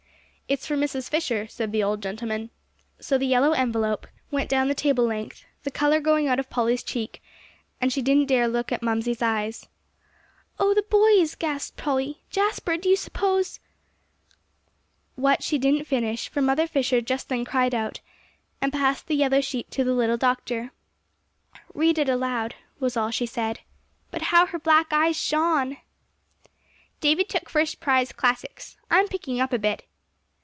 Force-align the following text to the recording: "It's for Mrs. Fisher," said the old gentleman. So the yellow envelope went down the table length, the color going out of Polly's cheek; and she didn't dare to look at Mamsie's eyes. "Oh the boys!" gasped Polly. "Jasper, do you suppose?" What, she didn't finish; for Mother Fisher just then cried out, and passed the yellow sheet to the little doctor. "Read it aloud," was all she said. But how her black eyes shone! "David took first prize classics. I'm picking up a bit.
"It's 0.51 0.67
for 0.67 0.75
Mrs. 0.75 1.09
Fisher," 1.09 1.47
said 1.47 1.71
the 1.71 1.81
old 1.81 2.03
gentleman. 2.03 2.49
So 2.99 3.17
the 3.17 3.25
yellow 3.25 3.53
envelope 3.53 4.05
went 4.31 4.49
down 4.49 4.67
the 4.67 4.75
table 4.75 5.05
length, 5.05 5.45
the 5.63 5.71
color 5.71 6.01
going 6.01 6.27
out 6.27 6.39
of 6.41 6.49
Polly's 6.49 6.83
cheek; 6.83 7.23
and 7.79 7.93
she 7.93 8.01
didn't 8.01 8.25
dare 8.25 8.47
to 8.47 8.51
look 8.51 8.69
at 8.69 8.83
Mamsie's 8.83 9.21
eyes. 9.21 9.67
"Oh 10.59 10.73
the 10.73 10.81
boys!" 10.83 11.35
gasped 11.35 11.77
Polly. 11.77 12.23
"Jasper, 12.29 12.75
do 12.75 12.89
you 12.89 12.97
suppose?" 12.97 13.61
What, 15.15 15.41
she 15.41 15.57
didn't 15.57 15.87
finish; 15.87 16.27
for 16.27 16.41
Mother 16.41 16.67
Fisher 16.67 16.99
just 16.99 17.29
then 17.29 17.45
cried 17.45 17.73
out, 17.73 18.01
and 18.59 18.73
passed 18.73 19.07
the 19.07 19.15
yellow 19.15 19.39
sheet 19.39 19.71
to 19.71 19.85
the 19.85 19.93
little 19.93 20.17
doctor. 20.17 20.73
"Read 21.73 21.97
it 21.97 22.09
aloud," 22.09 22.55
was 22.77 22.97
all 22.97 23.09
she 23.09 23.25
said. 23.25 23.61
But 24.09 24.23
how 24.33 24.47
her 24.47 24.59
black 24.59 24.87
eyes 24.91 25.15
shone! 25.15 25.77
"David 26.99 27.29
took 27.29 27.47
first 27.47 27.79
prize 27.79 28.11
classics. 28.11 28.75
I'm 28.89 29.07
picking 29.07 29.39
up 29.39 29.53
a 29.53 29.57
bit. 29.57 29.85